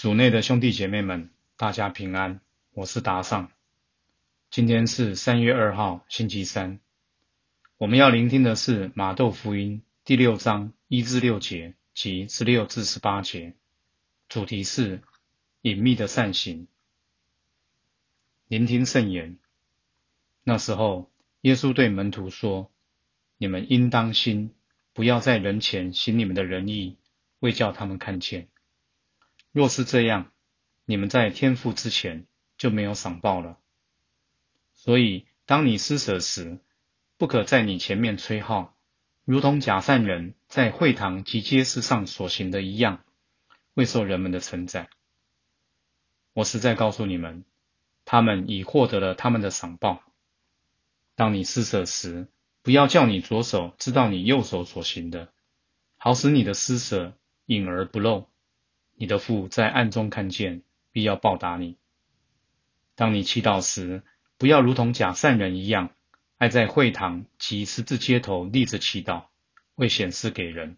[0.00, 2.40] 主内的兄弟姐妹们，大家平安，
[2.72, 3.52] 我是达尚。
[4.50, 6.80] 今天是三月二号，星期三。
[7.76, 13.52] 我们要聆听的是马窦福音第六章一至六节及十六至十八节，
[14.30, 15.02] 主题是
[15.60, 16.66] 隐秘的善行。
[18.48, 19.36] 聆听圣言。
[20.44, 21.10] 那时候，
[21.42, 22.70] 耶稣对门徒说
[23.36, 24.54] ：“你们应当心，
[24.94, 26.96] 不要在人前行你们的仁义，
[27.40, 28.48] 为叫他们看见。
[29.52, 30.30] 若是这样，
[30.84, 33.58] 你们在天父之前就没有赏报了。
[34.74, 36.60] 所以，当你施舍时，
[37.18, 38.76] 不可在你前面吹号，
[39.24, 43.04] 如同假善人在会堂及街市上所行的一样，
[43.74, 44.88] 为受人们的称赞。
[46.32, 47.44] 我实在告诉你们，
[48.04, 50.02] 他们已获得了他们的赏报。
[51.16, 52.28] 当你施舍时，
[52.62, 55.32] 不要叫你左手知道你右手所行的，
[55.98, 58.29] 好使你的施舍隐而不露，
[59.00, 60.60] 你的父在暗中看见，
[60.92, 61.78] 必要报答你。
[62.94, 64.02] 当你祈祷时，
[64.36, 65.88] 不要如同假善人一样。
[66.36, 69.24] 爱在会堂及十字街头立着祈祷，
[69.74, 70.76] 为显示给人。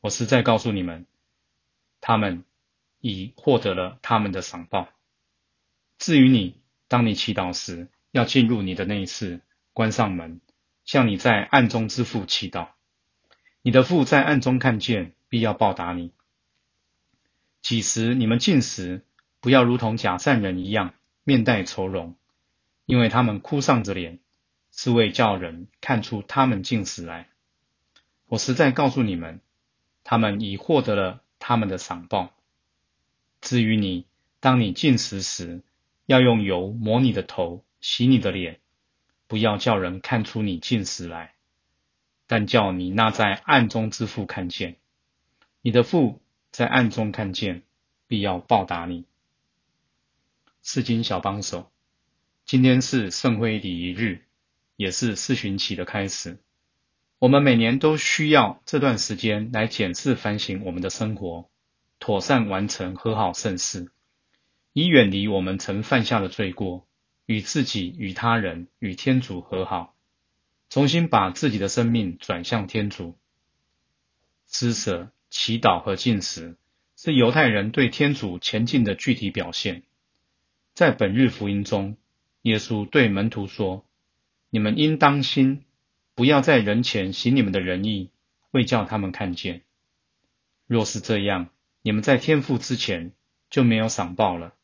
[0.00, 1.06] 我实在告诉你们，
[2.00, 2.44] 他们
[3.00, 4.88] 已获得了他们的赏报。
[5.98, 9.40] 至于你，当你祈祷时，要进入你的内室，
[9.72, 10.40] 关上门，
[10.84, 12.68] 向你在暗中之父祈祷。
[13.60, 16.12] 你的父在暗中看见，必要报答你。
[17.64, 19.00] 几时你们进食，
[19.40, 20.92] 不要如同假善人一样，
[21.24, 22.14] 面带愁容，
[22.84, 24.18] 因为他们哭丧着脸。
[24.76, 27.28] 是为叫人看出他们进食来。
[28.26, 29.40] 我实在告诉你们，
[30.02, 32.34] 他们已获得了他们的赏报。
[33.40, 34.04] 至于你，
[34.40, 35.62] 当你进食时，
[36.04, 38.58] 要用油抹你的头，洗你的脸，
[39.26, 41.34] 不要叫人看出你进食来，
[42.26, 44.76] 但叫你那在暗中之父看见。
[45.62, 46.20] 你的父
[46.54, 47.64] 在暗中看见，
[48.06, 49.06] 必要报答你。
[50.62, 51.72] 释经小帮手，
[52.44, 54.22] 今天是圣灰礼仪日。
[54.76, 56.38] 也是四旬期的开始，
[57.18, 61.50] 我们每年都需要这段时间来检视反省我们的生活，
[61.98, 63.90] 妥善完成和好圣事，
[64.72, 66.86] 以远离我们曾犯下的罪过，
[67.26, 69.96] 与自己、与他人、与天主和好，
[70.70, 73.18] 重新把自己的生命转向天主。
[74.46, 76.56] 施舍、祈祷和进食
[76.96, 79.82] 是犹太人对天主前进的具体表现。
[80.74, 81.96] 在本日福音中，
[82.42, 83.84] 耶稣对门徒说。
[84.50, 85.64] 你们应当心，
[86.14, 88.10] 不要在人前行你们的仁义，
[88.52, 89.62] 为叫他们看见。
[90.68, 91.48] 若是这样，
[91.82, 93.10] 你们在天父之前
[93.50, 94.54] 就没有赏报了。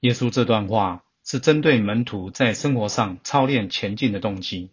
[0.00, 4.70] 耶稣这段话是针对门徒在生活上操练前进的动机。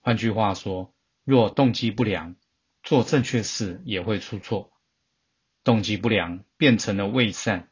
[0.00, 0.92] 换句话说，
[1.24, 2.36] 若动机不良，
[2.82, 4.72] 做正确事也会出错。
[5.64, 7.68] 动机不良变成了伪善，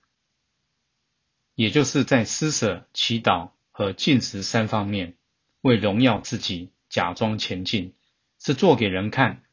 [1.55, 3.51] 也就是在施舍、祈祷。
[3.71, 5.17] 和禁食三方面，
[5.61, 7.95] 为荣耀自己，假装前进，
[8.41, 9.45] 是做给人看，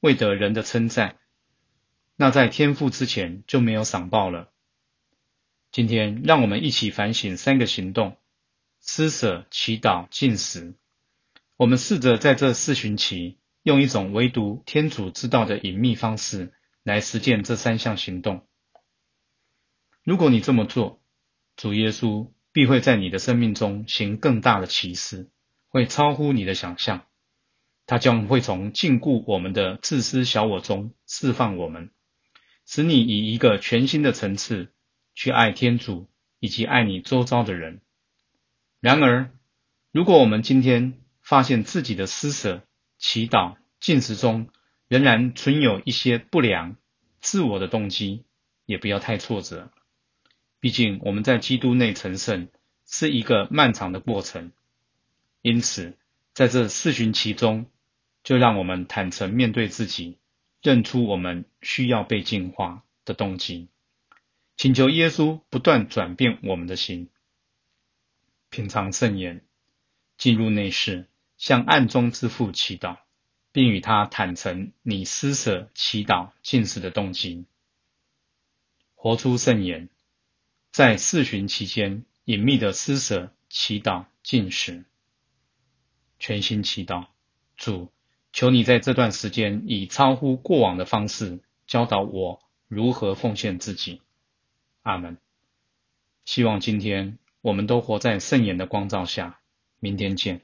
[0.00, 1.18] 为得人的称赞。
[2.16, 4.50] 那在天赋之前就没有赏报了。
[5.70, 8.16] 今天，让我们一起反省三个行动：
[8.80, 10.72] 施舍、祈祷、禁食。
[11.58, 16.52] 我们试着在这四旬期，用一种唯独天主知道的隐秘方式
[16.84, 18.46] 来实践这三项行动。
[20.04, 21.02] 如果你这么做，
[21.56, 22.32] 主耶稣。
[22.54, 25.28] 必会在你的生命中行更大的奇事，
[25.66, 27.04] 会超乎你的想象。
[27.84, 31.90] 他将会从禁锢我们的自私小我中释放我们，
[32.64, 34.72] 使你以一个全新的层次
[35.16, 36.08] 去爱天主
[36.38, 37.80] 以及爱你周遭的人。
[38.78, 39.32] 然而，
[39.90, 42.62] 如果我们今天发现自己的施舍、
[43.06, 44.48] 祈祷、进食中
[44.88, 46.78] 仍然存有一些不良、
[47.20, 48.24] 自我的动机，
[48.64, 49.70] 也不要太挫折。
[50.58, 52.48] 毕竟我们在基督内成圣
[52.86, 54.52] 是一个漫长的过程，
[55.42, 55.98] 因此
[56.32, 57.66] 在这四旬期中，
[58.22, 60.16] 就让我们坦诚面对自己，
[60.62, 63.68] 认出我们需要被净化的动机，
[64.56, 67.10] 请求耶稣不断转变我们的心。
[68.48, 69.44] 品尝圣言，
[70.16, 72.98] 进入内室，向暗中之父祈祷，
[73.52, 77.46] 并与他坦诚你施舍、祈祷、进食的动机，
[78.94, 79.88] 活出圣言。
[80.70, 84.84] 在四旬期间，隐秘的施舍、祈祷、进食，
[86.18, 87.06] 全心祈祷。
[87.56, 87.92] 主，
[88.32, 94.00] 求你在这段时间以超乎过往的方式教导我如何奉献自己。
[94.82, 95.18] 阿门。
[96.24, 99.38] 希望今天我们都活在圣言的光照下。
[99.78, 100.43] 明天见。